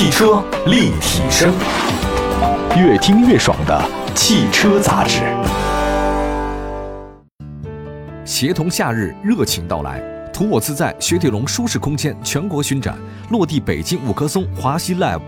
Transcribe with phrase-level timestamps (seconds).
[0.00, 1.52] 汽车立体声，
[2.74, 5.20] 越听越爽的汽车杂志。
[8.24, 10.00] 协同夏日热情到来，
[10.32, 12.96] 图我自在雪铁龙舒适空间全国巡展
[13.28, 15.20] 落地北京五棵松华西 Live，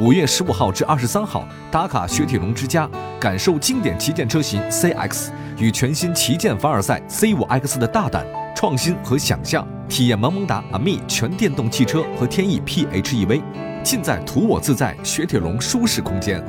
[0.00, 2.90] 五月十五号至二十三号，打卡雪铁龙之家，
[3.20, 13.40] 感受经典旗舰车型 CX 与全新旗舰凡尔赛 C5X 的大胆创新和想象，体验萌萌哒 AMI 全电动汽车和天翼 PHEV，
[13.86, 16.42] 尽在图我自在雪铁龙舒适空间。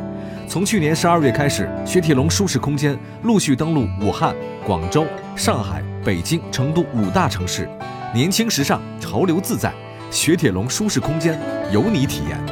[0.48, 4.36] 从去年十二月开始，雪铁龙舒适空间陆续登陆武汉、
[4.66, 7.70] 广州、上海、北京、成都五大城市，
[8.12, 9.72] 年轻时尚，潮流自在，
[10.10, 11.40] 雪铁龙舒适空间
[11.72, 12.44] 由你体验。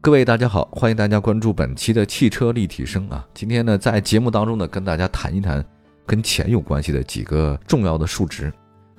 [0.00, 3.26] 各位大家好，欢迎大家关注本期的汽车立体声啊！
[3.34, 5.64] 今天呢，在节目当中呢，跟大家谈一谈
[6.06, 8.52] 跟钱有关系的几个重要的数值。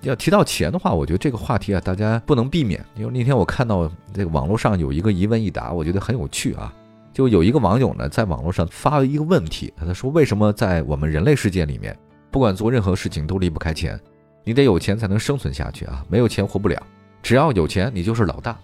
[0.04, 2.84] 要提到钱的话，我觉得这个话题啊，大家不能避免。
[2.96, 6.74] 因为那天我看到这个网络上有一个一问一答，我觉得很有趣啊。
[7.14, 11.96] 就有一个网友呢，在网络上发了一个问题，他说：“为什么在我们人类世界里面，
[12.32, 14.00] 不管做任何事情都离不开钱？
[14.44, 16.82] 你得有钱才能生存下去啊，没有钱活不了。
[17.22, 18.58] 只要有钱，你就是老大。”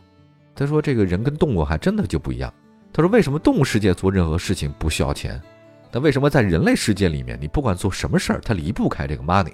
[0.56, 2.52] 他说：“这个人跟动物还真的就不一样。”
[2.92, 5.42] 他说：“为什么动物世界做任何事情不需要钱？
[5.92, 9.54] 但为什么在人类世界里面，你不管做什么事儿，它离不开这个 money？”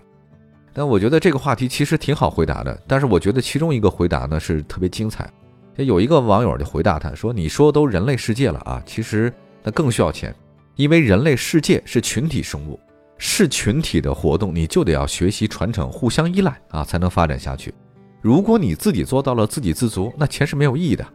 [0.77, 5.31] 但我觉得这个话题其实挺好回答的，但是我觉得其中一个回答呢是特别精彩。
[5.77, 10.35] 有一个网友就回答他说：“你说都人类世界了啊，其实那更需要钱，
[10.75, 12.77] 因为人类世界是群体生物，
[13.17, 17.73] 是群体的活动，你就得要学习传承，互相依赖啊，才能发展下去。
[18.21, 21.05] 如果你自己做到了自给自足，那钱是没有意义的。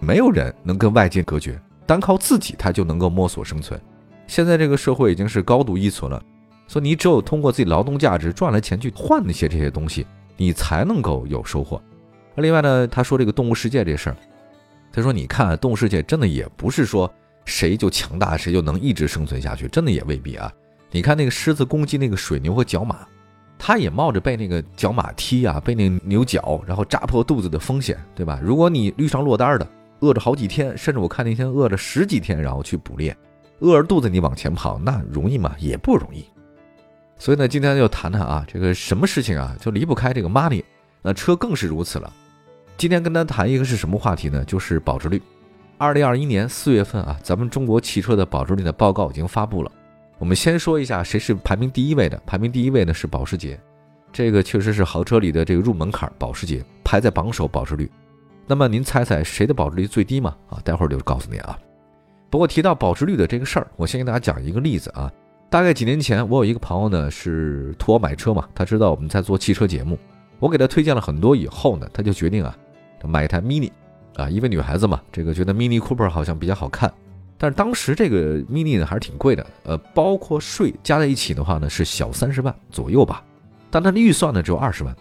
[0.00, 3.80] 没有人能跟外界隔绝，单靠自己他就能够摸索生存。
[4.26, 6.22] 现在这个社会已经是高度依存了。”
[6.68, 11.82] 所以你只有通过自己劳动价值赚了钱去换那些这些东西，你才能够有收获。
[12.36, 14.16] 另外呢，他说这个动物世界这事儿，
[14.92, 17.12] 他说你看动物世界真的也不是说
[17.44, 20.52] 谁就强大谁就能一直生存下去，真的也未必啊。
[20.90, 22.98] 你看那个狮子攻击那个水牛和角马，
[23.58, 28.38] 它也冒着被那个角马踢啊，被那牛角然后扎破肚子的风险，对吧？
[28.42, 29.66] 如果你遇上落单的，
[30.00, 33.16] 饿着好几天，甚至我看那天饿了十几天，然后去捕猎，
[33.58, 35.56] 饿着肚子你往前跑，那容易吗？
[35.58, 36.24] 也不容易。
[37.18, 40.62] 所以呢，今天就谈谈啊，这个什么事情啊，就离不开这个 money，
[41.02, 42.12] 那车更是如此了。
[42.76, 44.44] 今天跟大家谈一个是什么话题呢？
[44.44, 45.20] 就是保值率。
[45.76, 49.72] 二零二一年四月份啊，咱们中国汽车的保值率的报告已经发布了。
[50.18, 53.58] 我们先说一下谁是排名第一位的，排名第一位呢是保时捷，
[54.12, 57.90] 这个确实是豪车里的这个入门槛，保时捷排在榜首保值率。
[58.46, 60.36] 那么您猜猜谁的保值率最低嘛？
[60.48, 61.58] 啊，待会儿就告诉你啊。
[62.30, 65.12] 不过提到保值率的这个事儿，我先给大家讲一个例子啊。
[65.50, 68.46] 大概几年前，我有一个朋友呢，是托我买车嘛。
[68.54, 69.98] 他知道我们在做汽车节目，
[70.38, 72.54] 我给他推荐了很多以后呢，他就决定啊，
[73.02, 73.70] 买一台 Mini，
[74.14, 76.92] 啊，因为女孩子嘛，这个觉得 Mini Cooper 好像比较好看。
[77.38, 83.24] 但是当时这个 Mini 呢还是挺贵的，呃，包括税加在一起的话呢是小三十万左右吧。
[83.70, 84.94] 但他的预算呢只有二十万。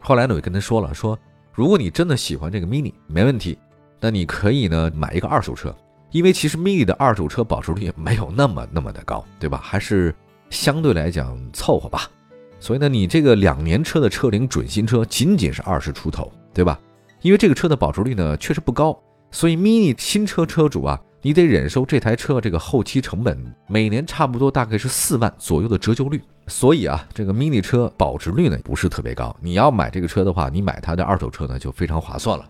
[0.00, 1.18] 后来呢我就跟他说了，说
[1.54, 3.56] 如果你真的喜欢这个 Mini，没问题，
[4.00, 5.74] 那你可以呢买一个二手车。
[6.12, 9.58] 因为其实 Mini 的二手车保值率没有那么那么的高，对吧？
[9.62, 10.14] 还是
[10.50, 12.08] 相对来讲凑合吧。
[12.60, 16.78] 所以呢，你这个两年车的车龄准新车仅仅是二十出头，对吧？
[17.22, 18.96] 因为这个车的保值率呢确实不高，
[19.30, 26.20] 所以 Mini 新车车主啊，你得忍受这台车这个后期成本每年差不多大概是四万左右的折旧率。
[26.46, 29.34] 所以啊，这个 Mini 车保值率呢不是特别高。
[29.40, 32.44] 你要买这个车的话，你买它的二手车呢就非常划算了。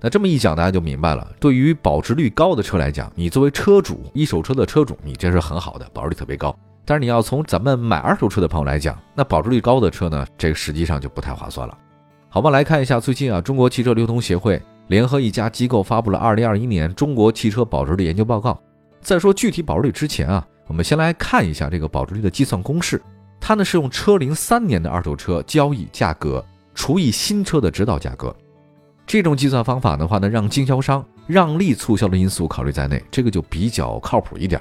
[0.00, 1.26] 那这么一讲，大家就明白了。
[1.40, 6.56] 对于保值率高的车来讲，你作为车主，一手车的车主，你这是很好的，保值率特别高。
[6.84, 11.76] 但是你要从咱们买二手车的朋友来讲，那保值率高的车呢，这个实际上就不太划算了。
[12.28, 18.58] 好吧，来看一下最近啊，中国汽车流通协会联合一家机构发布了二零二一年中国汽车保值率研究报告。
[19.00, 23.02] 在说具体保值率之前啊，我们先来看一下这个保值率的计算公式。
[23.40, 26.44] 它呢是用车龄三年的二手车交易价格
[26.74, 28.34] 除以新车的指导价格。
[29.08, 34.60] 这种计算方法的话呢，让经销商让利促销的因素考虑在内，这个就比较靠谱一点。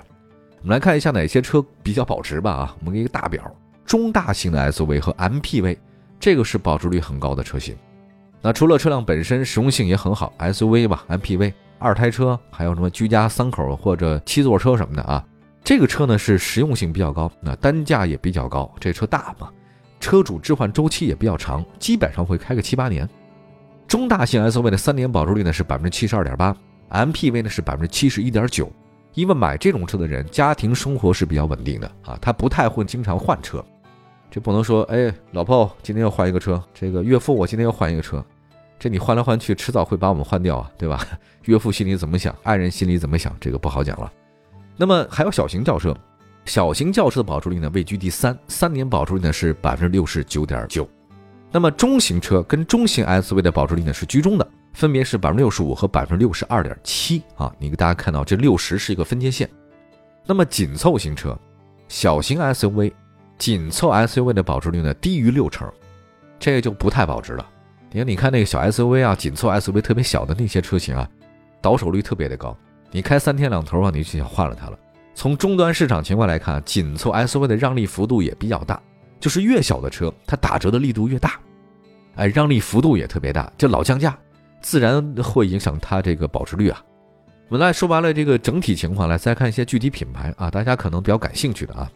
[0.61, 2.51] 我们来看一下哪些车比较保值吧。
[2.51, 3.44] 啊，我们给一个大表，
[3.85, 5.77] 中大型的 SUV 和 MPV，
[6.17, 7.75] 这个是保值率很高的车型。
[8.41, 15.21] 那除了车辆本身实用性也很好，SUV 吧，MPV 二胎车，还有什么居家三口或者七座车什么的啊，
[15.61, 19.50] 这个车呢是实用性比较高，那单价也比较高，这车大嘛，
[20.00, 23.07] 车主置换周期也比较长，基本上会开个七八年。
[23.88, 26.56] 中大型 SUV 的三年保值率呢是百分之七十二点八
[26.89, 28.72] ，MPV 呢是百分之七十一点九。
[29.13, 33.63] 因为买这种车的人家庭生活是比较稳定的啊，他不太会经常换车。
[34.30, 38.24] 这不能说，哎，老婆今天要换一个车，这个岳父我今天要换一个车，
[38.78, 41.04] 这你换来换去，迟早会把我们换掉啊，对吧？
[41.45, 44.12] 岳父心里怎么想，爱人心里怎么想，这个不好讲了。
[44.75, 45.98] 那么还有小型轿车，
[46.45, 50.88] 小型轿车的保值率呢位居第三，三年保值率呢是百分之六十九点九。
[51.51, 57.53] 那么中型车跟中型 SUV 的保值率呢是居中的，分别是百分之六十五和百分之六十二点七啊。
[57.57, 59.49] 你给大家看到这六十是一个分界线。
[60.25, 61.38] 那么紧凑型车，
[61.88, 62.91] 小型 SUV、
[63.38, 65.71] 紧凑 SUV 的保值率呢低于六成，
[66.38, 67.45] 这个就不太保值了。
[67.91, 71.09] 你看，你看那个小 SUV 啊，紧凑 SUV 特别小的那些车型啊，
[71.61, 72.55] 倒手率特别的高。
[72.91, 74.77] 你开三天两头啊，你就想换了它了。
[75.15, 78.81] 从终端市场情况来看，紧凑 SUV 的让利幅度也比较大，
[79.19, 81.39] 就是越小的车，它打折的力度越大，
[82.15, 84.17] 哎，让利幅度也特别大，就老降价，
[84.61, 86.83] 自然会影响它这个保值率啊。
[87.49, 91.89] 我们来说完了这个整体情况，来再看一些具体品牌啊，大家可能比较感兴趣的啊。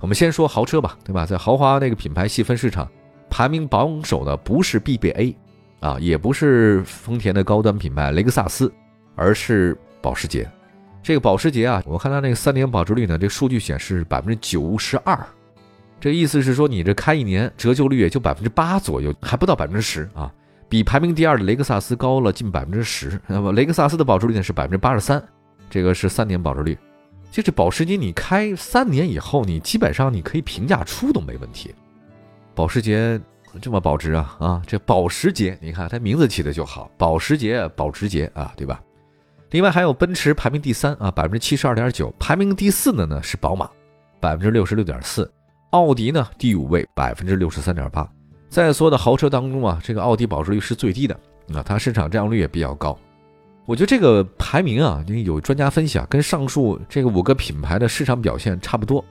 [0.00, 1.24] 我们先说豪车吧，对吧？
[1.24, 2.86] 在豪华那个品牌细分市场，
[3.30, 5.34] 排名榜首的不是 BBA，
[5.80, 8.72] 啊，也不是丰田的高端品牌雷克萨斯，
[9.14, 10.50] 而是保时捷。
[11.02, 15.18] 这个保时捷啊，我看它那个三年保值率呢，这数据显示百分之九十二，
[16.02, 20.28] 这意思是说你这开一年折旧率也就百分之八左右，还不到百分之十啊。
[20.68, 25.22] 比排名第二的雷克萨斯高了近百分之十，那么雷克萨斯的保值率呢是百分之八十三，
[25.70, 26.76] 这个是三年保值率。
[27.30, 31.72] 就是保时捷，你开三年以后，你基本上你可以平价出都没问题。
[32.52, 33.20] 保时捷
[33.60, 38.82] 这么保值啊啊，这保时捷，你看它名字起的就好，保时捷保时捷啊，对吧？
[39.52, 43.70] 另外还有奔驰排名第三啊，百分之七十二点九，排名第四的呢是宝马，
[44.18, 45.30] 百分之六十六点四，
[45.72, 48.06] 奥迪呢第五位，百分之六十三点八。
[48.50, 51.18] 在所有的豪车当中啊，这个奥迪保值率是最低的，
[51.54, 52.96] 啊，它市场占有率也比较高。
[53.64, 59.02] 我觉得这个排名啊，有专家分析啊，跟上述这个五个品牌的市场表现差不多。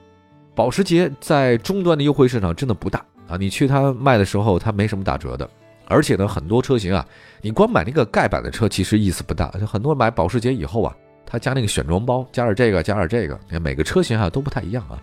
[0.54, 5.48] 保时捷在终端的优惠市场真的不大啊，你去它卖的时候，它没什么打折的。
[5.88, 7.04] 而且呢，很多车型啊，
[7.40, 9.50] 你光买那个盖板的车其实意思不大。
[9.66, 15.02] 很多人买保时捷以后啊，他加那个选装包，加点这个，加点这个，每个车型啊都不太一样啊。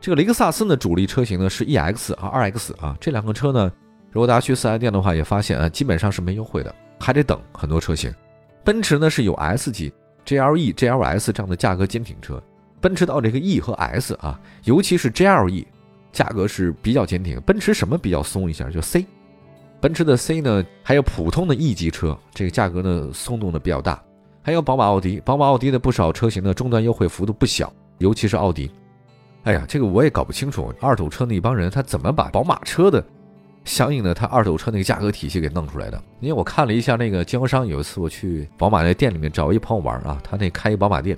[0.00, 3.70] 这个雷克萨斯呢，主力车型呢是 EX 和 2X 啊，这两个车呢，
[4.10, 8.10] 如果大家去四 S 店的话，也发现啊，基本上是没优惠的，还得等很多车型。
[8.64, 9.92] 奔驰呢是有 S 级
[10.24, 12.42] GLE、GLS 这样的价格坚挺车，
[12.80, 15.66] 奔驰到这个 E 和 S 啊，尤其是 GLE，
[16.12, 17.38] 价格是比较坚挺。
[17.42, 18.70] 奔驰什么比较松一下？
[18.70, 19.04] 就 C，
[19.82, 24.02] 奔驰的 C 呢，还有普通的 E 级车，这个价格呢松动的比较大。
[24.40, 28.70] 还有宝马、奥迪，宝马、奥迪的不少车型的终端优惠幅度不小，尤其是奥迪。
[29.44, 33.02] 哎呀，这个我也搞不清楚，二手车那帮人他怎么把宝马车的
[33.64, 36.02] 相应的他二手车那个价格体系给弄出来的？
[36.20, 41.16] 因为我看了一下那个经销商，有一次我去宝马那店里面找一朋友玩啊，他那开一宝马店，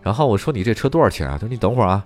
[0.00, 1.34] 然后我说你这车多少钱啊？
[1.34, 2.04] 他说你等会儿啊，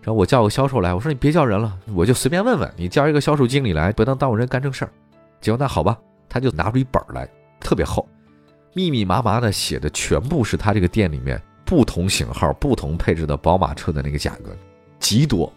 [0.00, 4.90] 然后我叫个销售来，我说你别叫人了，我就随便问问，你叫一个销售经理来，不能耽误人干正事儿。
[5.40, 5.98] 结果那好吧，
[6.28, 7.28] 他就拿出一本来，
[7.60, 8.08] 特别厚，
[8.72, 14.56] 密密麻麻的写的全部是他这个店里面不同型号、不同配置的宝马车的那个价格。
[15.02, 15.52] 极多，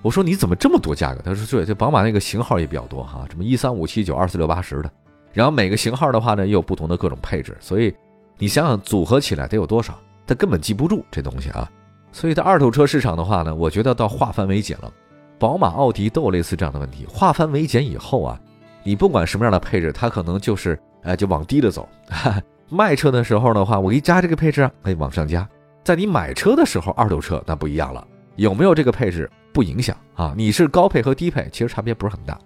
[0.00, 1.20] 我说你怎么这么多价格？
[1.22, 4.90] 他说对这宝马那个型号也比较多哈，什么一三五七九二四六八十的，
[5.32, 7.92] 然后每个型号的话呢，也有不同的各种配置，所以
[8.38, 9.98] 你想想组合起来得有多少？
[10.26, 11.70] 他根本记不住这东西啊。
[12.12, 14.90] 所以在二手车市场的话呢，我觉得到化繁为简了，
[15.38, 17.04] 宝马、奥迪都有类似这样的问题。
[17.06, 18.40] 化繁为简以后啊，
[18.84, 21.88] 你不管什么样的配置，它可能就是哎就往低了走。
[22.70, 25.46] 卖车的时候的话，我给你加这个配置啊，哎往上加。
[25.82, 28.06] 在你买车的时候，二手车那不一样了。
[28.36, 30.34] 有没有这个配置不影响啊？
[30.36, 32.38] 你是高配和低配，其实差别不是很大。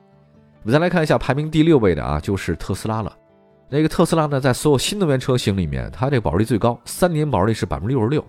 [0.63, 3.17] 我们再来看一下排名第六位的啊，就是特斯拉了。
[3.71, 8.25] 那个特斯拉呢，在所有新能源车型里面，它这个保值率最高，三年保值率是百分之六十六。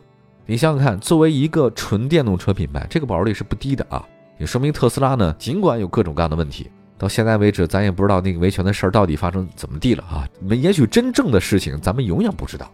[0.46, 4.06] 你想想看，作为一个纯电动车品牌，这个保值率是不低的啊。
[4.38, 10.28] 也说明特斯拉呢，尽管有各种各样的问题，到现在为止，咱也不知道那个维权的事儿到底发生怎么地了啊。
[10.40, 12.72] 你们也许真正的事情，咱们永远不知道。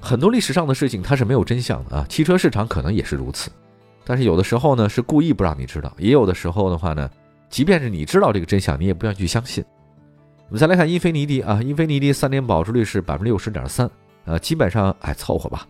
[0.00, 2.06] 很多历史上的事情，它是没有真相的啊。
[2.08, 3.50] 汽车市场可能也是如此。
[4.08, 7.10] 但是有的时候呢，是故意不让你知道；也有的时候的话呢，
[7.50, 9.64] 即便是你知道这个真相，你也不愿意去相信。
[10.48, 13.90] 我们再来看英菲尼迪啊，英菲尼迪三年保值率是百分之六十点三，
[14.24, 15.66] 呃，基本上哎凑合吧。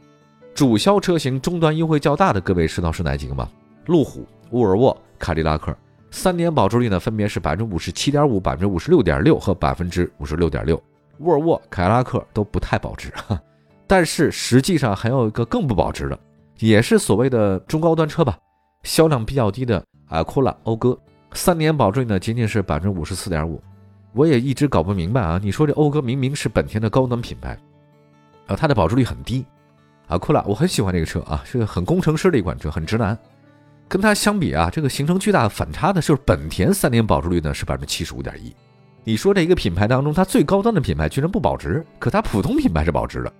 [0.54, 3.48] 主销车型终端优惠较大的，各位知道是哪几个吗？
[3.86, 5.74] 路虎、沃尔沃、凯迪拉克，
[6.10, 10.78] 三年保值率呢分别是百分之五十七点五、百分之五十六点六和百分之五十六点六。
[11.20, 13.10] 沃尔沃、凯迪拉克都不太保值，
[13.86, 16.18] 但是实际上还有一个更不保值的。
[16.58, 18.38] 也是所谓的中高端车吧，
[18.82, 20.98] 销量比较低的阿库拉讴歌，
[21.32, 23.62] 三年保值率呢仅仅是百分之五十四点五。
[24.12, 27.58] 我也一直搞不明白啊，你说这讴歌明明是本田的高端品牌，
[28.46, 29.44] 啊，它的保值率很低。
[30.06, 33.18] 阿库拉我很喜欢这个车啊，是个很工程师的一款车，很直男。
[33.88, 38.54] 跟它相比啊，这个形成巨大的反差的就是本田三年保值率呢是百分之七十五点一，
[39.04, 43.32] 你说这一个品牌当中，它最高端的品牌居然不保值，可它普通品牌是保值的。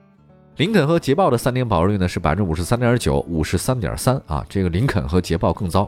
[0.56, 5.86] 林肯和捷豹的三年保值率呢是百分之五十三点九、五十三点三啊，这个林肯和捷豹更糟。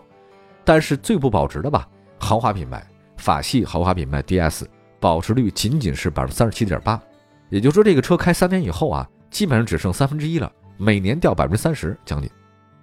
[0.62, 4.66] 但是最不保值的吧，豪华品牌法系豪华品牌 DS
[5.00, 7.00] 保值率仅仅是百分之三十七点八，
[7.48, 12.30] 也就是说这个车开三年以后啊，基本上只剩三分之一了，每年掉百分之三十将近。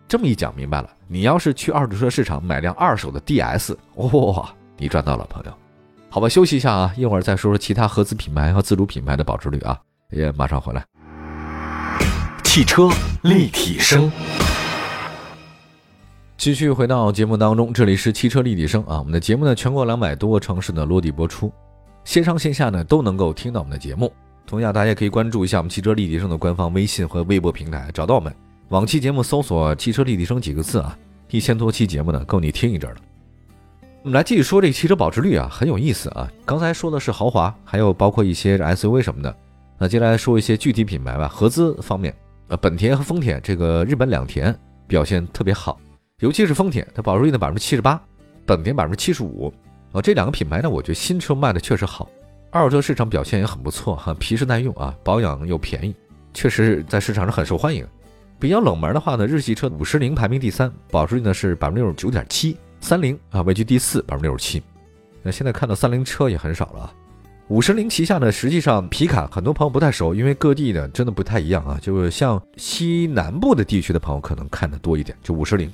[0.07, 5.53] 这么一讲明白了，你要是去二手车市场买辆二手的 DS，哇，你赚到了，朋友。
[6.09, 10.83] 好吧，休息一下啊，一会儿再说说其他合资品牌和自主品牌的保值率啊，也马上回来。
[12.55, 12.87] 汽车
[13.23, 14.09] 立体声，
[16.37, 21.51] 继续回到节目当中，这里是汽车立体声啊，我们的节目呢，全国两百多个城市呢落地播出，
[22.05, 24.09] 线上线下呢都能够听到我们的节目。
[24.47, 28.33] 同样，大家可以关注一下我们汽车立体声的官方微信和微博平台，找到我们。
[28.69, 30.97] 往期节目搜索“汽车立体声”几个字啊，
[31.31, 32.97] 一千多期节目呢，够你听一阵了。
[34.01, 36.31] 我们来继续说这个汽车保值率啊，很有意思啊。
[36.45, 39.35] 刚才说的是豪华，还有包括一些 SUV 什么的。
[39.77, 42.15] 那接下来说一些具体品牌吧，合资方面，
[42.47, 44.55] 呃，本田和丰田这个日本两田
[44.87, 45.79] 表现特别好，
[46.19, 47.99] 尤其是丰田，它保值率呢百分之七十八，
[48.45, 49.51] 本田百分之七十五。
[49.91, 52.09] 啊，这两个品牌呢，我觉得新车卖的确实好，
[52.51, 55.95] 二手车市场表现也很不错哈，皮实耐用啊，保养又便宜，
[56.33, 57.87] 确实在市场上很受欢迎。
[58.37, 62.57] 比较冷门的话呢，日系车五十铃排名第三，保值率呢是百分之六十九点七。
[62.81, 64.61] 三菱啊位居第四，百分之六十七。
[65.23, 66.93] 那现在看到三菱车也很少了。
[67.47, 71.77] 五十铃旗下呢，实际上皮卡很多朋友不太熟，因为各地呢真的不太一样啊。
[71.79, 75.71] 就是像西南部的地区的朋友可能看的多一点，就五十铃，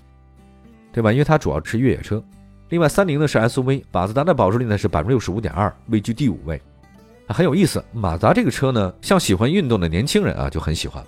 [0.92, 1.13] 对吧？
[1.13, 2.22] 因为它主要是越野车。
[2.68, 6.62] 另外三菱呢是 SUV，马自达的保值率呢是百分之六十五点二，位居第五位。
[7.28, 11.01] 很有意思，马自达这个车呢，像喜欢运动的年轻人啊就很喜欢。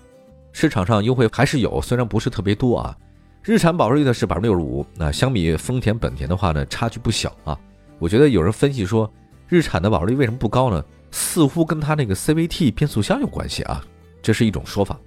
[0.54, 2.98] 市场上优惠还是有，虽然不是特别多啊。
[3.42, 7.60] 日产保值率呢是百分之六十五，那相比丰田、本田的话呢，差距不小啊。
[8.00, 9.12] 我觉得有人分析说，
[9.54, 10.84] 日产的保值率为什么不高呢？
[11.12, 13.84] 似乎跟它那个 CVT 变速箱有关系啊，
[14.20, 14.98] 这是一种说法。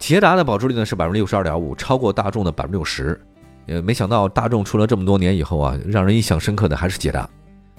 [0.00, 3.20] 捷达的保值率呢是百分之六十二点五，超过大众的百分之六十。
[3.66, 7.30] 呃，没想到大众出了这么多年以后啊，让人印象深刻的还是捷达。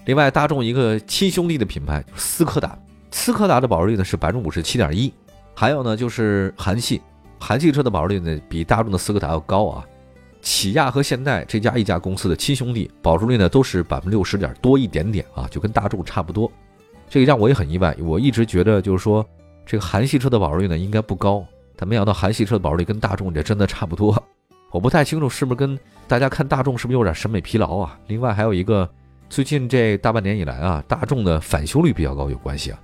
[0.05, 2.79] 另外，大众一个亲兄弟的品牌斯柯达，
[3.11, 5.11] 斯柯达的保值率呢是百分之五十七点一。
[5.53, 7.01] 还有呢，就是韩系，
[7.37, 9.85] 韩系车的保值率呢比大众的斯柯达要高啊。
[10.45, 16.49] 起亚和现代这家一家公司的亲兄弟，保值率呢都是百分之六十点多一点点啊，就跟大众差不多。
[17.09, 19.25] 这个让我也很意外，我一直觉得就是说
[19.65, 21.43] 这个韩系车的保值率呢应该不高，
[21.75, 24.23] 但没想到韩系车的保值率跟大众这真的差不多。
[24.69, 27.99] 我不太清楚是不是跟大家看大众是不是有点审美疲劳啊？
[28.05, 28.87] 另外还有一个，
[29.27, 32.79] 最近这大半年以来啊，大众的返修率比较高有关系啊。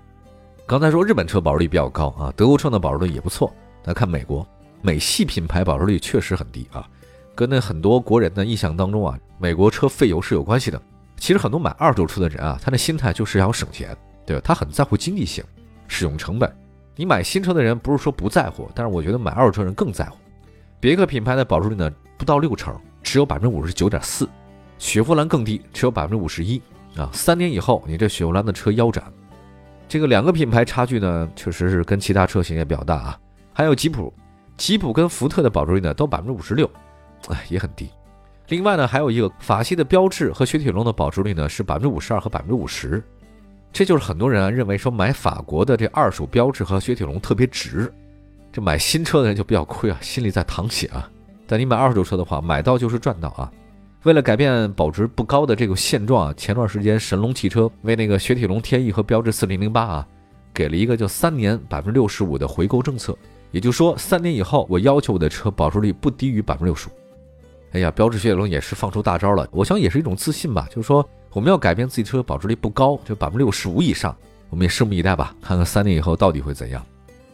[0.65, 3.53] 刚才说日本车保值率比较高啊，德国车的保值率也不错。
[3.83, 4.47] 来看美国，
[4.81, 6.89] 美系品牌保值率确实很低啊。
[7.35, 10.81] 跟那很多国人的印象当中啊，美国车费油是有关系的。
[11.17, 13.95] 其实很多买二手车的人啊，他的心态就是要省钱，
[14.25, 14.41] 对吧？
[14.43, 15.43] 他很在乎经济性、
[15.87, 16.51] 使用成本。
[16.95, 20.17] 你买新车的人不是说不在乎，但是我觉得买二手车人更在乎。
[20.79, 24.27] 别克品牌的保值率呢不到六成，只有百分之五十九点四。
[24.77, 26.61] 雪佛兰更低，只有百分之五十一
[26.95, 27.09] 啊。
[27.13, 29.03] 三年以后，你这雪佛兰的车腰斩。
[29.87, 33.19] 这个两个品牌差距呢，确实是跟其他车型也比较大啊。
[33.53, 34.11] 还有吉普，
[34.57, 36.67] 吉普跟福特的保值率呢都百分之五十六。
[37.29, 37.89] 哎，也很低。
[38.47, 43.01] 另外呢，还有一个法系的标志和雪铁龙的保值率呢是百分之五十二和百分之五十，
[43.71, 47.91] 这就是很多人啊认为说买法国的这二手标志和雪铁龙特别值，
[48.51, 51.09] 这买新车的人就比较亏啊，心里在淌血啊。
[51.47, 53.49] 但你买二手车的话，买到就是赚到啊。
[54.03, 60.07] 为了改变保值不高的这个现状啊，前段时间神龙汽车为那个雪铁龙天翼和标致四零零八啊，
[60.53, 63.17] 给了一个就三年百分之六十五的回购政策，
[63.51, 66.91] 也就是说三年以后我要求我的车保值率不低于百分之六十五。
[67.71, 70.67] 哎呀，标致雪铁龙也是放出大招了，我想也是一种自信吧。
[70.69, 74.15] 就是说，我们要改变自己车保值率不高，就百分之六十五以上，
[74.49, 76.85] 我们也拭目以待吧，看看三年以后到底会怎样。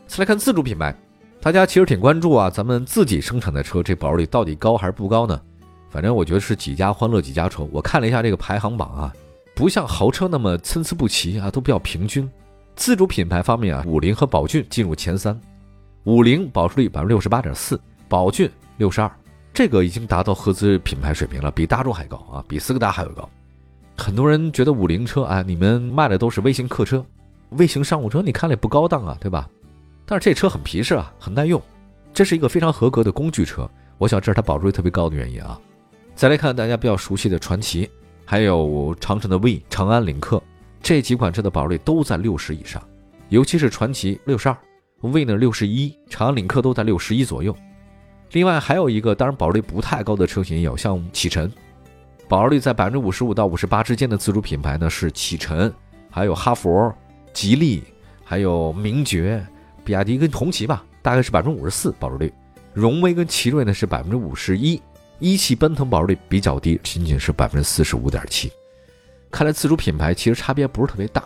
[0.06, 0.96] 再来看自主品牌，
[1.42, 5.42] 大家其实挺关注啊，咱们自己生产的车这保值率到底高还是不高呢？
[5.90, 7.68] 反正我觉得是几家欢乐几家愁。
[7.72, 9.14] 我看了一下这个排行榜啊，
[9.56, 12.30] 不像豪车那么参差不齐啊，都比较平均。
[12.76, 15.40] 自主品牌方面啊，五菱和宝骏进入前三，
[16.04, 19.12] 五菱保值率百分之六十八点四，宝骏六十二。
[19.58, 23.28] 这个已经达到合资品牌水平了，比大众还高啊，比斯柯达还要高。
[23.98, 27.04] 很多人觉得五菱车啊，你们卖的都是微型客车、
[27.50, 29.50] 微型商务车，你看了也不高档啊，对吧？
[30.06, 31.60] 但是这车很皮实啊，很耐用，
[32.14, 33.68] 这是一个非常合格的工具车。
[33.98, 35.60] 我想这是它保值率特别高的原因啊。
[36.14, 37.90] 再来看大家比较熟悉的传祺，
[38.26, 40.40] 还有长城的 V、长安领克
[40.84, 42.80] 这几款车的保值率都在六十以上，
[43.30, 44.56] 尤其是传祺六十二
[45.02, 47.58] ，V 呢六十一，长安领克都在六十一左右。
[48.32, 51.52] 另外还有一个，当然保值率不太高的车型也有，像启辰，
[52.28, 55.74] 保值率在百分之五十五到五十八之间的自主品牌呢是启辰，
[56.10, 56.94] 还有哈佛、
[57.34, 57.84] 吉利，
[58.24, 59.46] 还有名爵、
[59.84, 62.34] 比亚迪跟红旗吧，大概是百分之五十四保值率。
[62.74, 64.82] 荣威跟奇瑞呢是百分之五十一，
[65.20, 68.52] 一汽、奔腾保值率比较低，仅仅是百分之四十五点七。
[69.32, 71.24] 看来自主品牌其实差别不是特别大。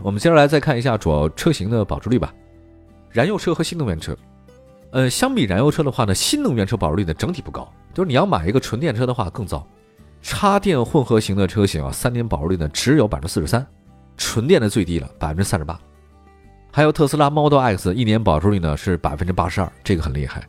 [0.00, 2.32] 我们接下来再看一下主要车型的保值率吧。
[3.10, 4.16] 燃油车和新能源车，
[4.90, 9.66] 呃，相比燃油车的话呢，新能源车保值率呢整体不高，就是你要买一个纯电车的话更糟。
[10.22, 13.64] 插电混合型的车型啊，三年保值率呢只有百分之四十三，
[14.16, 15.78] 纯电的最低了百分之三十八。
[16.72, 20.42] 还有特斯拉 Model X 一年保值率呢是百分之八十二，这个很厉害。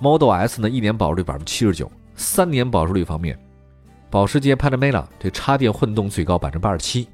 [0.00, 3.38] Model S 呢一年保值率百分之七十九，三年保值率方面，
[4.10, 7.08] 保时捷 Panamera 这插电混动最高百分之八十七，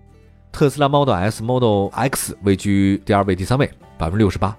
[0.50, 4.56] 特斯拉 Model S、Model X 位居第二位、第三位，百分之六十八。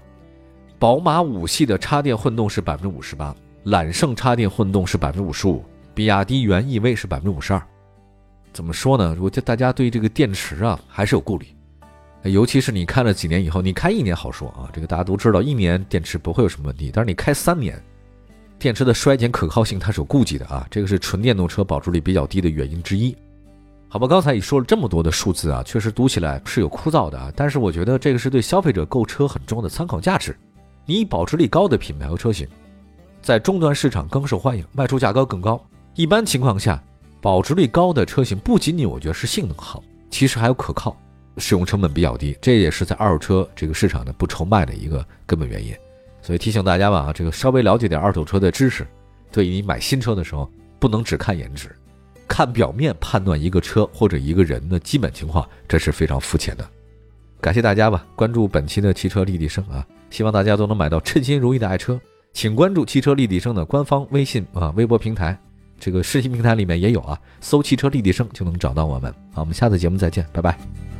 [0.78, 5.64] 宝马五系的插电混动是百分之五十八，揽胜插电混动是百分之五十五，
[5.94, 7.62] 比亚迪元 EV 是百分之五十二。
[8.52, 9.16] 怎么说呢？
[9.18, 11.46] 我觉得大家对这个电池啊还是有顾虑，
[12.24, 16.90] 尤其是你开了几年以后，你开一年好说啊，这个大家都知道，一年电池不会有什么问题。
[16.92, 17.82] 但是你开三年，
[18.58, 23.16] 电池的衰减可靠性它是有顾忌的啊，这个是纯电动车保值率比较低的原因之一。
[23.88, 30.36] 好吧，刚才也说了这么多的数字啊，确实读起来是有枯燥的啊，但是我觉得这个是对消费者购车很重要的参考价值。
[30.88, 32.46] 你保值率高的品牌和车型，
[33.20, 35.60] 在终端市场更受欢迎，卖出价格更高。
[35.96, 36.80] 一般情况下，
[37.20, 40.96] 保值率高的车型不仅仅我觉得是性能好，其实还有可靠，
[41.38, 45.74] 使用成本比较低，这也是在二手车这个市场呢不愁卖的一个根本原因。
[46.22, 48.86] 所以提醒大家吧，啊，这个稍微了解点二手车的知识，
[49.32, 51.74] 对于你买新车的时候，不能只看颜值，
[52.28, 56.64] 看表面判断一个车或者一个人的基本情况，这是非常肤浅的。
[57.40, 59.84] 感谢大家吧，关注本期的汽车立体声啊。
[60.10, 62.00] 希望大家都能买到称心如意的爱车，
[62.32, 65.38] 请关注汽车立体声的官方微信啊、微博平台，
[65.78, 69.12] 这个视频平台里面也有啊，搜“汽车立体声”就能找到我们。
[69.32, 70.95] 好，我们下次节目再见，拜拜。